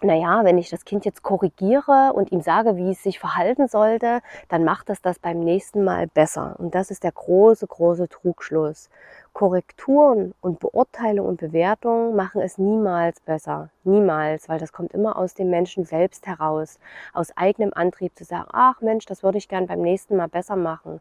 naja, 0.00 0.44
wenn 0.44 0.58
ich 0.58 0.70
das 0.70 0.84
Kind 0.84 1.04
jetzt 1.04 1.22
korrigiere 1.24 2.12
und 2.14 2.30
ihm 2.30 2.40
sage, 2.40 2.76
wie 2.76 2.92
es 2.92 3.02
sich 3.02 3.18
verhalten 3.18 3.66
sollte, 3.66 4.20
dann 4.48 4.62
macht 4.62 4.90
es 4.90 5.02
das 5.02 5.18
beim 5.18 5.40
nächsten 5.40 5.82
Mal 5.82 6.06
besser. 6.06 6.54
Und 6.58 6.74
das 6.74 6.90
ist 6.92 7.02
der 7.02 7.10
große, 7.10 7.66
große 7.66 8.08
Trugschluss. 8.08 8.90
Korrekturen 9.32 10.34
und 10.40 10.60
Beurteilung 10.60 11.26
und 11.26 11.40
Bewertung 11.40 12.14
machen 12.14 12.40
es 12.40 12.58
niemals 12.58 13.20
besser. 13.20 13.70
Niemals, 13.82 14.48
weil 14.48 14.60
das 14.60 14.72
kommt 14.72 14.92
immer 14.94 15.16
aus 15.16 15.34
dem 15.34 15.50
Menschen 15.50 15.84
selbst 15.84 16.26
heraus. 16.26 16.78
Aus 17.12 17.36
eigenem 17.36 17.72
Antrieb 17.74 18.16
zu 18.16 18.24
sagen, 18.24 18.48
ach 18.52 18.80
Mensch, 18.80 19.04
das 19.06 19.24
würde 19.24 19.38
ich 19.38 19.48
gern 19.48 19.66
beim 19.66 19.80
nächsten 19.80 20.16
Mal 20.16 20.28
besser 20.28 20.56
machen. 20.56 21.00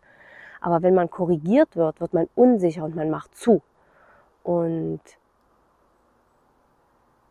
Aber 0.60 0.82
wenn 0.82 0.96
man 0.96 1.12
korrigiert 1.12 1.75
wird, 1.75 2.01
wird 2.01 2.13
man 2.13 2.27
unsicher 2.36 2.84
und 2.84 2.96
man 2.96 3.12
macht 3.12 3.36
zu. 3.36 3.62
Und 4.42 5.01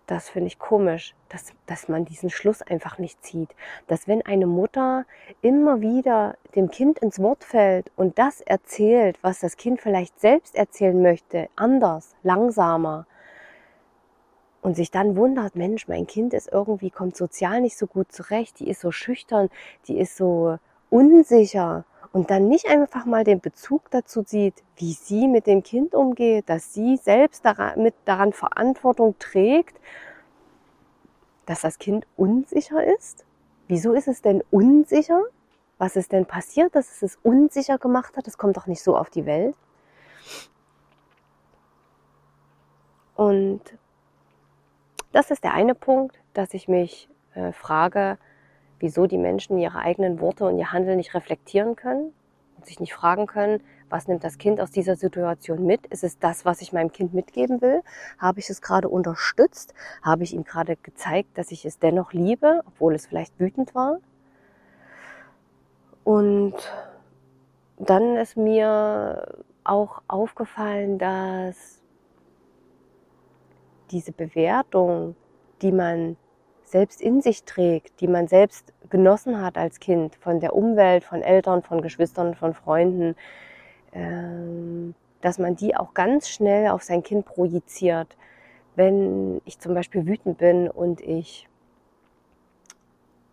das 0.06 0.28
finde 0.28 0.46
ich 0.48 0.58
komisch, 0.58 1.14
dass, 1.28 1.52
dass 1.66 1.88
man 1.88 2.04
diesen 2.04 2.30
Schluss 2.30 2.62
einfach 2.62 2.98
nicht 2.98 3.24
zieht. 3.24 3.54
Dass 3.88 4.06
wenn 4.06 4.22
eine 4.22 4.46
Mutter 4.46 5.04
immer 5.42 5.80
wieder 5.80 6.36
dem 6.54 6.70
Kind 6.70 7.00
ins 7.00 7.18
Wort 7.18 7.42
fällt 7.42 7.90
und 7.96 8.18
das 8.18 8.40
erzählt, 8.40 9.18
was 9.22 9.40
das 9.40 9.56
Kind 9.56 9.80
vielleicht 9.80 10.20
selbst 10.20 10.54
erzählen 10.54 11.00
möchte, 11.00 11.48
anders, 11.56 12.14
langsamer, 12.22 13.06
und 14.62 14.74
sich 14.74 14.90
dann 14.90 15.14
wundert, 15.16 15.54
Mensch, 15.54 15.86
mein 15.86 16.08
Kind 16.08 16.34
ist 16.34 16.50
irgendwie, 16.50 16.90
kommt 16.90 17.16
sozial 17.16 17.60
nicht 17.60 17.78
so 17.78 17.86
gut 17.86 18.10
zurecht, 18.10 18.58
die 18.58 18.68
ist 18.68 18.80
so 18.80 18.90
schüchtern, 18.90 19.48
die 19.86 19.96
ist 19.96 20.16
so 20.16 20.58
unsicher 20.90 21.84
und 22.16 22.30
dann 22.30 22.48
nicht 22.48 22.66
einfach 22.66 23.04
mal 23.04 23.24
den 23.24 23.40
Bezug 23.40 23.90
dazu 23.90 24.22
sieht, 24.26 24.64
wie 24.76 24.94
sie 24.94 25.28
mit 25.28 25.46
dem 25.46 25.62
Kind 25.62 25.94
umgeht, 25.94 26.48
dass 26.48 26.72
sie 26.72 26.96
selbst 26.96 27.44
daran, 27.44 27.82
mit 27.82 27.94
daran 28.06 28.32
Verantwortung 28.32 29.18
trägt, 29.18 29.78
dass 31.44 31.60
das 31.60 31.78
Kind 31.78 32.06
unsicher 32.16 32.82
ist. 32.82 33.26
Wieso 33.68 33.92
ist 33.92 34.08
es 34.08 34.22
denn 34.22 34.42
unsicher? 34.50 35.24
Was 35.76 35.94
ist 35.94 36.10
denn 36.12 36.24
passiert, 36.24 36.74
dass 36.74 36.90
es 36.90 37.02
es 37.02 37.18
unsicher 37.22 37.76
gemacht 37.76 38.16
hat? 38.16 38.26
Das 38.26 38.38
kommt 38.38 38.56
doch 38.56 38.66
nicht 38.66 38.82
so 38.82 38.96
auf 38.96 39.10
die 39.10 39.26
Welt. 39.26 39.54
Und 43.14 43.60
das 45.12 45.30
ist 45.30 45.44
der 45.44 45.52
eine 45.52 45.74
Punkt, 45.74 46.18
dass 46.32 46.54
ich 46.54 46.66
mich 46.66 47.10
äh, 47.34 47.52
frage, 47.52 48.16
wieso 48.78 49.06
die 49.06 49.18
Menschen 49.18 49.58
ihre 49.58 49.78
eigenen 49.78 50.20
Worte 50.20 50.44
und 50.44 50.58
ihr 50.58 50.72
Handeln 50.72 50.96
nicht 50.96 51.14
reflektieren 51.14 51.76
können 51.76 52.12
und 52.56 52.66
sich 52.66 52.80
nicht 52.80 52.94
fragen 52.94 53.26
können, 53.26 53.62
was 53.88 54.08
nimmt 54.08 54.24
das 54.24 54.38
Kind 54.38 54.60
aus 54.60 54.70
dieser 54.70 54.96
Situation 54.96 55.64
mit? 55.64 55.86
Ist 55.86 56.04
es 56.04 56.18
das, 56.18 56.44
was 56.44 56.60
ich 56.60 56.72
meinem 56.72 56.90
Kind 56.90 57.14
mitgeben 57.14 57.60
will? 57.60 57.82
Habe 58.18 58.40
ich 58.40 58.50
es 58.50 58.60
gerade 58.60 58.88
unterstützt? 58.88 59.74
Habe 60.02 60.24
ich 60.24 60.34
ihm 60.34 60.44
gerade 60.44 60.76
gezeigt, 60.76 61.38
dass 61.38 61.52
ich 61.52 61.64
es 61.64 61.78
dennoch 61.78 62.12
liebe, 62.12 62.62
obwohl 62.66 62.94
es 62.94 63.06
vielleicht 63.06 63.38
wütend 63.38 63.74
war? 63.74 63.98
Und 66.02 66.54
dann 67.78 68.16
ist 68.16 68.36
mir 68.36 69.44
auch 69.64 70.02
aufgefallen, 70.08 70.98
dass 70.98 71.80
diese 73.90 74.12
Bewertung, 74.12 75.14
die 75.62 75.72
man 75.72 76.16
selbst 76.66 77.00
in 77.00 77.22
sich 77.22 77.44
trägt, 77.44 78.00
die 78.00 78.08
man 78.08 78.28
selbst 78.28 78.72
genossen 78.90 79.40
hat 79.40 79.56
als 79.56 79.80
Kind, 79.80 80.16
von 80.16 80.40
der 80.40 80.54
Umwelt, 80.54 81.04
von 81.04 81.22
Eltern, 81.22 81.62
von 81.62 81.80
Geschwistern, 81.80 82.34
von 82.34 82.54
Freunden, 82.54 83.16
ähm, 83.92 84.94
dass 85.20 85.38
man 85.38 85.56
die 85.56 85.76
auch 85.76 85.94
ganz 85.94 86.28
schnell 86.28 86.68
auf 86.68 86.82
sein 86.82 87.02
Kind 87.02 87.24
projiziert. 87.24 88.16
Wenn 88.74 89.40
ich 89.44 89.58
zum 89.58 89.74
Beispiel 89.74 90.06
wütend 90.06 90.38
bin 90.38 90.68
und 90.68 91.00
ich 91.00 91.48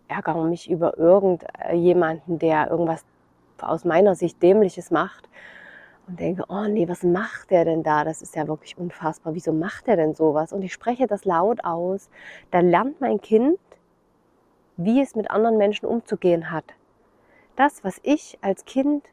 ärgere 0.08 0.44
mich 0.44 0.70
über 0.70 0.96
irgendjemanden, 0.96 2.38
der 2.38 2.70
irgendwas 2.70 3.04
aus 3.60 3.84
meiner 3.84 4.14
Sicht 4.14 4.42
Dämliches 4.42 4.90
macht 4.90 5.28
und 6.06 6.20
denke, 6.20 6.44
oh 6.48 6.66
nee, 6.68 6.88
was 6.88 7.02
macht 7.02 7.50
der 7.50 7.64
denn 7.64 7.82
da? 7.82 8.04
Das 8.04 8.22
ist 8.22 8.36
ja 8.36 8.46
wirklich 8.46 8.76
unfassbar. 8.76 9.34
Wieso 9.34 9.52
macht 9.52 9.86
der 9.86 9.96
denn 9.96 10.14
sowas? 10.14 10.52
Und 10.52 10.62
ich 10.62 10.72
spreche 10.72 11.06
das 11.06 11.24
laut 11.24 11.64
aus. 11.64 12.10
Dann 12.50 12.68
lernt 12.68 13.00
mein 13.00 13.20
Kind, 13.20 13.58
wie 14.76 15.00
es 15.00 15.14
mit 15.14 15.30
anderen 15.30 15.56
Menschen 15.56 15.86
umzugehen 15.86 16.50
hat. 16.50 16.64
Das, 17.56 17.84
was 17.84 18.00
ich 18.02 18.38
als 18.42 18.64
Kind 18.64 19.04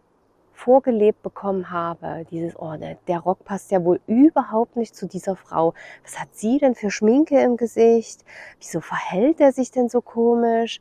vorgelebt 0.54 1.24
bekommen 1.24 1.72
habe, 1.72 2.26
dieses, 2.30 2.60
oh, 2.60 2.76
der, 2.76 2.98
der 3.08 3.20
Rock 3.20 3.46
passt 3.46 3.72
ja 3.72 3.84
wohl 3.84 4.00
überhaupt 4.06 4.76
nicht 4.76 4.96
zu 4.96 5.08
dieser 5.08 5.36
Frau. 5.36 5.74
Was 6.04 6.20
hat 6.20 6.30
sie 6.34 6.60
denn 6.60 6.76
für 6.76 6.92
Schminke 6.92 7.40
im 7.42 7.58
Gesicht? 7.58 8.24
Wieso 8.60 8.80
verhält 8.80 9.40
er 9.40 9.54
sich 9.54 9.72
denn 9.72 9.90
so 9.90 10.02
komisch? 10.02 10.80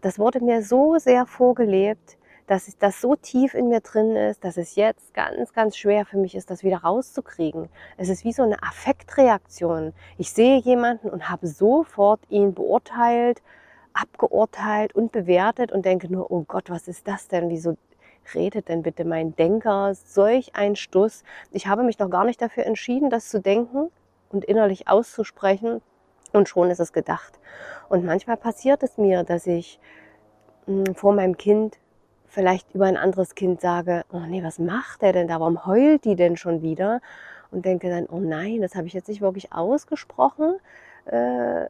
Das 0.00 0.18
wurde 0.18 0.42
mir 0.42 0.62
so 0.62 0.98
sehr 0.98 1.26
vorgelebt, 1.26 2.16
dass 2.46 2.76
das 2.78 3.00
so 3.00 3.16
tief 3.16 3.54
in 3.54 3.68
mir 3.68 3.80
drin 3.80 4.16
ist, 4.16 4.44
dass 4.44 4.56
es 4.56 4.74
jetzt 4.74 5.14
ganz, 5.14 5.52
ganz 5.52 5.76
schwer 5.76 6.04
für 6.04 6.18
mich 6.18 6.34
ist, 6.34 6.50
das 6.50 6.62
wieder 6.62 6.78
rauszukriegen. 6.78 7.68
Es 7.96 8.08
ist 8.08 8.24
wie 8.24 8.32
so 8.32 8.42
eine 8.42 8.62
Affektreaktion. 8.62 9.94
Ich 10.18 10.32
sehe 10.32 10.58
jemanden 10.58 11.08
und 11.08 11.30
habe 11.30 11.46
sofort 11.46 12.20
ihn 12.28 12.52
beurteilt, 12.52 13.42
abgeurteilt 13.94 14.94
und 14.94 15.12
bewertet 15.12 15.72
und 15.72 15.84
denke 15.86 16.12
nur, 16.12 16.30
oh 16.30 16.44
Gott, 16.46 16.68
was 16.68 16.88
ist 16.88 17.08
das 17.08 17.28
denn? 17.28 17.48
Wieso 17.48 17.76
redet 18.34 18.68
denn 18.68 18.82
bitte 18.82 19.04
mein 19.04 19.34
Denker 19.36 19.94
solch 19.94 20.54
ein 20.54 20.76
Stuss? 20.76 21.24
Ich 21.50 21.66
habe 21.66 21.82
mich 21.82 21.98
noch 21.98 22.10
gar 22.10 22.24
nicht 22.24 22.42
dafür 22.42 22.66
entschieden, 22.66 23.08
das 23.08 23.28
zu 23.30 23.40
denken 23.40 23.90
und 24.30 24.44
innerlich 24.44 24.88
auszusprechen 24.88 25.80
und 26.32 26.48
schon 26.48 26.70
ist 26.70 26.80
es 26.80 26.92
gedacht. 26.92 27.38
Und 27.88 28.04
manchmal 28.04 28.36
passiert 28.36 28.82
es 28.82 28.98
mir, 28.98 29.22
dass 29.22 29.46
ich 29.46 29.78
hm, 30.66 30.94
vor 30.94 31.14
meinem 31.14 31.36
Kind 31.38 31.78
vielleicht 32.34 32.74
über 32.74 32.86
ein 32.86 32.96
anderes 32.96 33.34
Kind 33.34 33.60
sage, 33.60 34.04
oh 34.12 34.20
nee, 34.26 34.42
was 34.42 34.58
macht 34.58 35.02
der 35.02 35.12
denn 35.12 35.28
da? 35.28 35.40
Warum 35.40 35.64
heult 35.66 36.04
die 36.04 36.16
denn 36.16 36.36
schon 36.36 36.62
wieder? 36.62 37.00
Und 37.50 37.64
denke 37.64 37.88
dann, 37.88 38.06
oh 38.06 38.18
nein, 38.18 38.60
das 38.60 38.74
habe 38.74 38.88
ich 38.88 38.92
jetzt 38.92 39.08
nicht 39.08 39.20
wirklich 39.20 39.52
ausgesprochen. 39.52 40.56
Äh, 41.06 41.66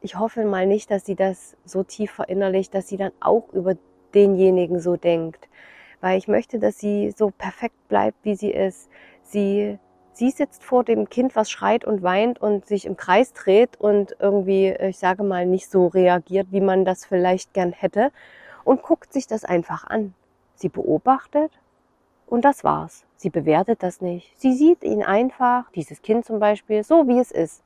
ich 0.00 0.18
hoffe 0.18 0.44
mal 0.44 0.66
nicht, 0.66 0.90
dass 0.90 1.04
sie 1.04 1.16
das 1.16 1.56
so 1.64 1.82
tief 1.82 2.12
verinnerlicht, 2.12 2.72
dass 2.74 2.88
sie 2.88 2.96
dann 2.96 3.12
auch 3.20 3.52
über 3.52 3.74
denjenigen 4.14 4.80
so 4.80 4.96
denkt. 4.96 5.48
Weil 6.00 6.16
ich 6.16 6.28
möchte, 6.28 6.58
dass 6.58 6.78
sie 6.78 7.12
so 7.14 7.30
perfekt 7.30 7.88
bleibt, 7.88 8.16
wie 8.22 8.36
sie 8.36 8.50
ist. 8.50 8.88
Sie, 9.22 9.78
sie 10.12 10.30
sitzt 10.30 10.64
vor 10.64 10.84
dem 10.84 11.10
Kind, 11.10 11.36
was 11.36 11.50
schreit 11.50 11.84
und 11.84 12.02
weint 12.02 12.40
und 12.40 12.64
sich 12.64 12.86
im 12.86 12.96
Kreis 12.96 13.32
dreht 13.32 13.78
und 13.78 14.16
irgendwie, 14.20 14.68
ich 14.68 14.98
sage 14.98 15.24
mal, 15.24 15.44
nicht 15.44 15.70
so 15.70 15.88
reagiert, 15.88 16.46
wie 16.50 16.62
man 16.62 16.84
das 16.84 17.04
vielleicht 17.04 17.52
gern 17.52 17.72
hätte 17.72 18.12
und 18.64 18.82
guckt 18.82 19.12
sich 19.12 19.26
das 19.26 19.44
einfach 19.44 19.84
an. 19.84 20.14
Sie 20.54 20.68
beobachtet 20.68 21.52
und 22.26 22.44
das 22.44 22.64
war's. 22.64 23.04
Sie 23.16 23.30
bewertet 23.30 23.82
das 23.82 24.00
nicht. 24.00 24.38
Sie 24.38 24.54
sieht 24.54 24.82
ihn 24.84 25.02
einfach, 25.02 25.70
dieses 25.72 26.02
Kind 26.02 26.24
zum 26.24 26.38
Beispiel, 26.38 26.84
so 26.84 27.08
wie 27.08 27.18
es 27.18 27.30
ist. 27.30 27.62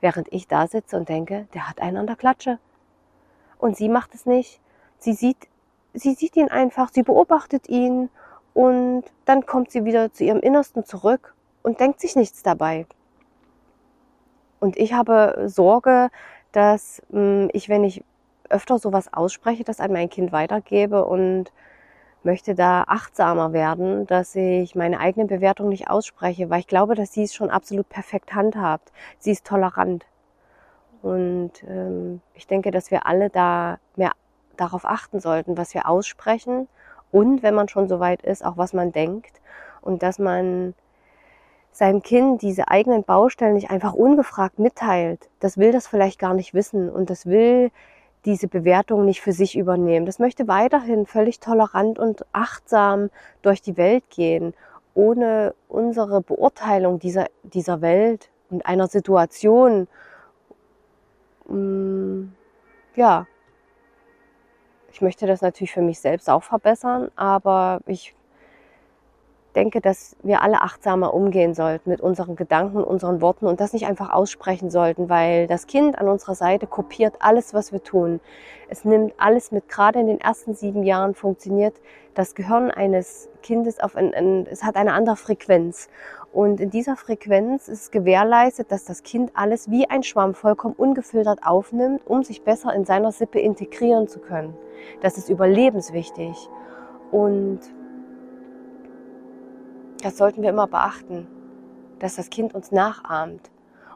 Während 0.00 0.32
ich 0.32 0.48
da 0.48 0.66
sitze 0.66 0.96
und 0.96 1.08
denke, 1.08 1.46
der 1.54 1.68
hat 1.68 1.80
einen 1.80 1.96
an 1.96 2.06
der 2.06 2.16
Klatsche. 2.16 2.58
Und 3.58 3.76
sie 3.76 3.88
macht 3.88 4.14
es 4.14 4.26
nicht. 4.26 4.60
Sie 4.98 5.12
sieht, 5.12 5.48
sie 5.94 6.14
sieht 6.14 6.36
ihn 6.36 6.48
einfach, 6.48 6.90
sie 6.92 7.02
beobachtet 7.02 7.68
ihn 7.68 8.10
und 8.54 9.04
dann 9.24 9.46
kommt 9.46 9.70
sie 9.70 9.84
wieder 9.84 10.12
zu 10.12 10.24
ihrem 10.24 10.40
Innersten 10.40 10.84
zurück 10.84 11.34
und 11.62 11.80
denkt 11.80 12.00
sich 12.00 12.16
nichts 12.16 12.42
dabei. 12.42 12.86
Und 14.60 14.76
ich 14.76 14.92
habe 14.92 15.44
Sorge, 15.46 16.10
dass 16.52 17.02
hm, 17.10 17.50
ich, 17.52 17.68
wenn 17.68 17.84
ich 17.84 18.04
öfter 18.52 18.78
sowas 18.78 19.12
ausspreche, 19.12 19.64
das 19.64 19.80
an 19.80 19.92
mein 19.92 20.10
Kind 20.10 20.32
weitergebe 20.32 21.04
und 21.04 21.52
möchte 22.24 22.54
da 22.54 22.84
achtsamer 22.86 23.52
werden, 23.52 24.06
dass 24.06 24.34
ich 24.36 24.74
meine 24.74 25.00
eigene 25.00 25.26
Bewertung 25.26 25.68
nicht 25.68 25.90
ausspreche, 25.90 26.50
weil 26.50 26.60
ich 26.60 26.66
glaube, 26.66 26.94
dass 26.94 27.12
sie 27.12 27.24
es 27.24 27.34
schon 27.34 27.50
absolut 27.50 27.88
perfekt 27.88 28.34
handhabt. 28.34 28.92
Sie 29.18 29.32
ist 29.32 29.44
tolerant. 29.44 30.06
Und 31.02 31.52
ähm, 31.68 32.20
ich 32.34 32.46
denke, 32.46 32.70
dass 32.70 32.92
wir 32.92 33.06
alle 33.06 33.28
da 33.28 33.78
mehr 33.96 34.12
darauf 34.56 34.84
achten 34.84 35.18
sollten, 35.18 35.56
was 35.56 35.74
wir 35.74 35.88
aussprechen 35.88 36.68
und, 37.10 37.42
wenn 37.42 37.54
man 37.54 37.68
schon 37.68 37.88
so 37.88 37.98
weit 38.00 38.22
ist, 38.22 38.44
auch 38.44 38.56
was 38.56 38.72
man 38.72 38.92
denkt 38.92 39.40
und 39.80 40.02
dass 40.02 40.18
man 40.18 40.74
seinem 41.72 42.02
Kind 42.02 42.42
diese 42.42 42.68
eigenen 42.68 43.02
Baustellen 43.02 43.54
nicht 43.54 43.70
einfach 43.70 43.94
ungefragt 43.94 44.58
mitteilt. 44.58 45.28
Das 45.40 45.58
will 45.58 45.72
das 45.72 45.86
vielleicht 45.86 46.18
gar 46.18 46.34
nicht 46.34 46.54
wissen 46.54 46.88
und 46.90 47.10
das 47.10 47.26
will 47.26 47.70
diese 48.24 48.48
Bewertung 48.48 49.04
nicht 49.04 49.20
für 49.20 49.32
sich 49.32 49.56
übernehmen. 49.56 50.06
Das 50.06 50.18
möchte 50.18 50.48
weiterhin 50.48 51.06
völlig 51.06 51.40
tolerant 51.40 51.98
und 51.98 52.24
achtsam 52.32 53.10
durch 53.42 53.62
die 53.62 53.76
Welt 53.76 54.04
gehen, 54.10 54.54
ohne 54.94 55.54
unsere 55.68 56.20
Beurteilung 56.20 56.98
dieser, 56.98 57.26
dieser 57.42 57.80
Welt 57.80 58.30
und 58.50 58.66
einer 58.66 58.86
Situation, 58.86 59.88
mm, 61.48 62.24
ja, 62.94 63.26
ich 64.92 65.00
möchte 65.00 65.26
das 65.26 65.40
natürlich 65.40 65.72
für 65.72 65.80
mich 65.80 65.98
selbst 66.00 66.28
auch 66.28 66.42
verbessern, 66.42 67.10
aber 67.16 67.80
ich 67.86 68.14
denke, 69.52 69.80
dass 69.80 70.16
wir 70.22 70.42
alle 70.42 70.62
achtsamer 70.62 71.14
umgehen 71.14 71.54
sollten 71.54 71.90
mit 71.90 72.00
unseren 72.00 72.36
Gedanken, 72.36 72.82
unseren 72.82 73.20
Worten 73.20 73.46
und 73.46 73.60
das 73.60 73.72
nicht 73.72 73.86
einfach 73.86 74.12
aussprechen 74.12 74.70
sollten, 74.70 75.08
weil 75.08 75.46
das 75.46 75.66
Kind 75.66 75.98
an 75.98 76.08
unserer 76.08 76.34
Seite 76.34 76.66
kopiert 76.66 77.16
alles, 77.20 77.54
was 77.54 77.72
wir 77.72 77.82
tun. 77.82 78.20
Es 78.68 78.84
nimmt 78.84 79.12
alles 79.18 79.52
mit. 79.52 79.68
Gerade 79.68 80.00
in 80.00 80.06
den 80.06 80.20
ersten 80.20 80.54
sieben 80.54 80.82
Jahren 80.82 81.14
funktioniert 81.14 81.74
das 82.14 82.34
Gehirn 82.34 82.70
eines 82.70 83.28
Kindes 83.42 83.80
auf 83.80 83.96
ein, 83.96 84.14
ein 84.14 84.46
es 84.50 84.64
hat 84.64 84.76
eine 84.76 84.92
andere 84.92 85.16
Frequenz. 85.16 85.88
Und 86.32 86.60
in 86.60 86.70
dieser 86.70 86.96
Frequenz 86.96 87.68
ist 87.68 87.92
gewährleistet, 87.92 88.72
dass 88.72 88.84
das 88.84 89.02
Kind 89.02 89.32
alles 89.34 89.70
wie 89.70 89.88
ein 89.90 90.02
Schwamm 90.02 90.34
vollkommen 90.34 90.74
ungefiltert 90.74 91.40
aufnimmt, 91.44 92.00
um 92.06 92.22
sich 92.22 92.42
besser 92.42 92.72
in 92.74 92.86
seiner 92.86 93.12
Sippe 93.12 93.38
integrieren 93.38 94.08
zu 94.08 94.18
können. 94.18 94.54
Das 95.02 95.18
ist 95.18 95.28
überlebenswichtig. 95.28 96.48
Und 97.10 97.60
das 100.02 100.16
sollten 100.16 100.42
wir 100.42 100.50
immer 100.50 100.66
beachten, 100.66 101.26
dass 102.00 102.16
das 102.16 102.28
Kind 102.28 102.54
uns 102.54 102.72
nachahmt 102.72 103.50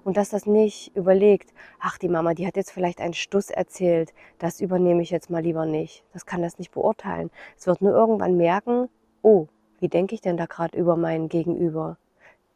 und 0.05 0.17
dass 0.17 0.31
das 0.31 0.47
nicht 0.47 0.97
überlegt, 0.97 1.53
ach, 1.81 1.99
die 1.99 2.09
Mama, 2.09 2.33
die 2.33 2.47
hat 2.47 2.57
jetzt 2.57 2.71
vielleicht 2.71 3.01
einen 3.01 3.15
Stuss 3.15 3.51
erzählt, 3.51 4.15
das 4.39 4.61
übernehme 4.61 5.03
ich 5.03 5.11
jetzt 5.11 5.31
mal 5.31 5.43
lieber 5.43 5.67
nicht. 5.67 6.05
Das 6.13 6.25
kann 6.25 6.43
das 6.43 6.59
nicht 6.59 6.71
beurteilen. 6.71 7.31
Es 7.59 7.67
wird 7.67 7.83
nur 7.83 7.93
irgendwann 7.93 8.37
merken, 8.37 8.89
oh, 9.23 9.49
wie 9.81 9.89
denke 9.89 10.15
ich 10.15 10.21
denn 10.21 10.37
da 10.37 10.47
gerade 10.47 10.79
über 10.79 10.97
meinen 10.97 11.29
Gegenüber? 11.29 11.99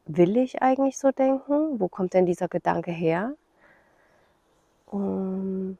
Will 0.06 0.36
ich 0.36 0.62
eigentlich 0.62 0.96
so 0.96 1.10
denken? 1.10 1.80
Wo 1.80 1.88
kommt 1.88 2.14
denn 2.14 2.26
dieser 2.26 2.48
Gedanke 2.48 2.92
her? 2.92 3.34
Und 4.86 5.76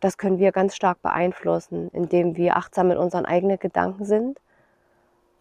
das 0.00 0.16
können 0.16 0.38
wir 0.38 0.52
ganz 0.52 0.74
stark 0.74 1.02
beeinflussen, 1.02 1.90
indem 1.92 2.36
wir 2.36 2.56
achtsam 2.56 2.88
mit 2.88 2.98
unseren 2.98 3.26
eigenen 3.26 3.58
Gedanken 3.58 4.06
sind 4.06 4.40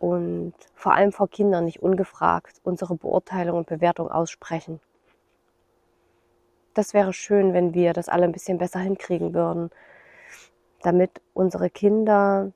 und 0.04 0.54
vor 0.76 0.94
allem 0.94 1.14
vor 1.14 1.30
Kindern 1.30 1.64
nicht 1.64 1.82
ungefragt 1.82 2.60
unsere 2.66 2.94
Beurteilung 2.96 3.60
und 3.60 3.68
Bewertung 3.68 4.12
aussprechen. 4.12 4.82
Das 6.74 6.94
wäre 6.94 7.14
schön, 7.14 7.54
wenn 7.54 7.74
wir 7.74 7.94
das 7.94 8.10
alle 8.10 8.26
ein 8.26 8.34
bisschen 8.34 8.58
besser 8.58 8.80
hinkriegen 8.80 9.34
würden, 9.34 9.70
damit 10.82 11.22
unsere 11.34 11.70
Kinder 11.70 12.52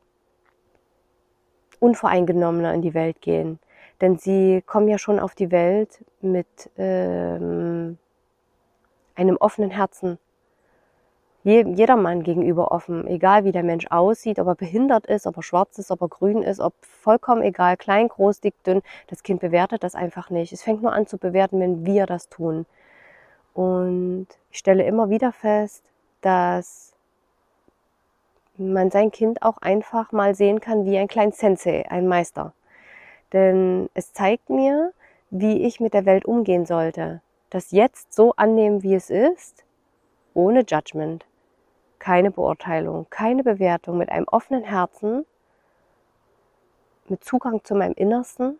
unvoreingenommener 1.79 2.73
in 2.73 2.81
die 2.81 2.93
Welt 2.93 3.21
gehen. 3.21 3.59
Denn 4.01 4.17
sie 4.17 4.61
kommen 4.65 4.89
ja 4.89 4.97
schon 4.97 5.17
auf 5.17 5.33
die 5.33 5.49
Welt 5.49 6.03
mit 6.19 6.69
ähm, 6.77 7.97
einem 9.15 9.37
offenen 9.37 9.71
Herzen 9.71 10.19
jedermann 11.47 12.23
gegenüber 12.23 12.71
offen, 12.73 13.07
egal 13.07 13.45
wie 13.45 13.53
der 13.53 13.63
Mensch 13.63 13.87
aussieht, 13.89 14.37
ob 14.39 14.47
er 14.47 14.55
behindert 14.55 15.05
ist, 15.05 15.25
ob 15.25 15.37
er 15.37 15.43
schwarz 15.43 15.77
ist, 15.77 15.91
ob 15.91 16.01
er 16.01 16.09
grün 16.09 16.43
ist, 16.43 16.59
ob 16.59 16.73
vollkommen 16.81 17.41
egal, 17.41 17.77
klein, 17.77 18.09
groß, 18.09 18.41
dick, 18.41 18.61
dünn. 18.63 18.81
Das 19.07 19.23
Kind 19.23 19.39
bewertet 19.39 19.83
das 19.83 19.95
einfach 19.95 20.29
nicht. 20.29 20.51
Es 20.51 20.63
fängt 20.63 20.81
nur 20.81 20.91
an 20.91 21.07
zu 21.07 21.17
bewerten, 21.17 21.61
wenn 21.61 21.85
wir 21.85 22.05
das 22.05 22.27
tun. 22.27 22.65
Und 23.53 24.27
ich 24.51 24.57
stelle 24.57 24.85
immer 24.85 25.09
wieder 25.09 25.31
fest, 25.31 25.85
dass 26.19 26.93
man 28.57 28.91
sein 28.91 29.11
Kind 29.11 29.41
auch 29.41 29.59
einfach 29.59 30.11
mal 30.11 30.35
sehen 30.35 30.59
kann 30.59 30.85
wie 30.85 30.97
ein 30.97 31.07
kleinen 31.07 31.31
Sensei, 31.31 31.89
ein 31.89 32.07
Meister. 32.07 32.53
Denn 33.31 33.89
es 33.93 34.11
zeigt 34.11 34.49
mir, 34.49 34.91
wie 35.29 35.63
ich 35.65 35.79
mit 35.79 35.93
der 35.93 36.05
Welt 36.05 36.25
umgehen 36.25 36.65
sollte. 36.65 37.21
Das 37.49 37.71
jetzt 37.71 38.13
so 38.13 38.33
annehmen, 38.35 38.83
wie 38.83 38.95
es 38.95 39.09
ist, 39.09 39.63
ohne 40.33 40.65
Judgment 40.67 41.25
keine 41.99 42.31
Beurteilung, 42.31 43.07
keine 43.09 43.43
Bewertung, 43.43 43.97
mit 43.97 44.09
einem 44.09 44.27
offenen 44.27 44.63
Herzen, 44.63 45.25
mit 47.07 47.23
Zugang 47.23 47.63
zu 47.63 47.75
meinem 47.75 47.93
Innersten 47.93 48.59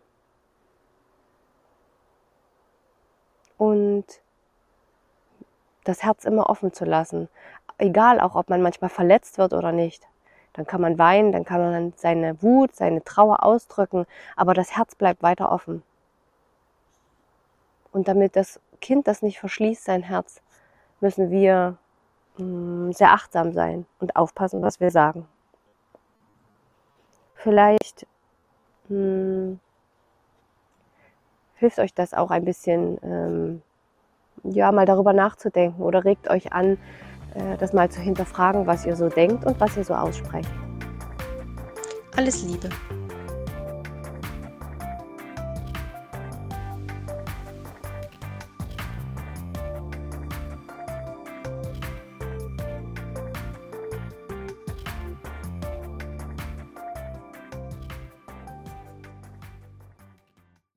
und 3.58 4.04
das 5.84 6.02
Herz 6.02 6.24
immer 6.24 6.48
offen 6.48 6.72
zu 6.72 6.84
lassen. 6.84 7.28
Egal 7.78 8.20
auch, 8.20 8.34
ob 8.34 8.48
man 8.48 8.62
manchmal 8.62 8.90
verletzt 8.90 9.38
wird 9.38 9.52
oder 9.52 9.72
nicht. 9.72 10.06
Dann 10.52 10.66
kann 10.66 10.80
man 10.80 10.98
weinen, 10.98 11.32
dann 11.32 11.44
kann 11.44 11.60
man 11.60 11.92
seine 11.96 12.42
Wut, 12.42 12.74
seine 12.74 13.04
Trauer 13.04 13.44
ausdrücken, 13.44 14.06
aber 14.36 14.54
das 14.54 14.76
Herz 14.76 14.94
bleibt 14.94 15.22
weiter 15.22 15.52
offen. 15.52 15.82
Und 17.92 18.08
damit 18.08 18.36
das 18.36 18.60
Kind 18.80 19.06
das 19.06 19.22
nicht 19.22 19.38
verschließt, 19.38 19.84
sein 19.84 20.02
Herz, 20.02 20.42
müssen 21.00 21.30
wir 21.30 21.78
sehr 22.38 23.12
achtsam 23.12 23.52
sein 23.52 23.86
und 23.98 24.16
aufpassen, 24.16 24.62
was 24.62 24.80
wir 24.80 24.90
sagen. 24.90 25.26
Vielleicht 27.34 28.06
mh, 28.88 28.98
mm, 28.98 29.60
hilft 31.56 31.78
euch 31.78 31.94
das 31.94 32.14
auch 32.14 32.30
ein 32.30 32.44
bisschen, 32.44 32.98
ähm, 33.02 33.62
ja, 34.44 34.70
mal 34.72 34.86
darüber 34.86 35.12
nachzudenken 35.12 35.82
oder 35.82 36.04
regt 36.04 36.30
euch 36.30 36.52
an, 36.52 36.78
äh, 37.34 37.56
das 37.58 37.72
mal 37.72 37.90
zu 37.90 38.00
hinterfragen, 38.00 38.66
was 38.66 38.86
ihr 38.86 38.96
so 38.96 39.08
denkt 39.08 39.44
und 39.44 39.60
was 39.60 39.76
ihr 39.76 39.84
so 39.84 39.94
aussprecht. 39.94 40.50
Alles 42.16 42.42
Liebe. 42.44 42.68